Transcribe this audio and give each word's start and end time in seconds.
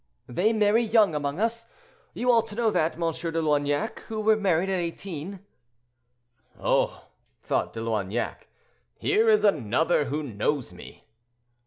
"They 0.25 0.51
marry 0.51 0.81
young 0.83 1.13
among 1.13 1.39
us; 1.39 1.67
you 2.15 2.31
ought 2.31 2.47
to 2.47 2.55
know 2.55 2.71
that, 2.71 2.93
M. 2.95 3.01
de 3.11 3.39
Loignac, 3.39 3.99
who 4.07 4.19
were 4.21 4.35
married 4.35 4.67
at 4.71 4.79
eighteen." 4.79 5.41
"Oh!" 6.59 7.09
thought 7.43 7.73
De 7.73 7.81
Loignac, 7.81 8.47
"here 8.97 9.29
is 9.29 9.43
another 9.45 10.05
who 10.05 10.23
knows 10.23 10.73
me." 10.73 11.03